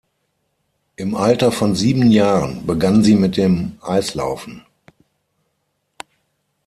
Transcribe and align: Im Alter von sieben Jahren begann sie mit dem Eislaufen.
Im 0.95 1.13
Alter 1.13 1.51
von 1.51 1.75
sieben 1.75 2.09
Jahren 2.09 2.65
begann 2.65 3.03
sie 3.03 3.15
mit 3.15 3.37
dem 3.37 3.77
Eislaufen. 3.83 4.65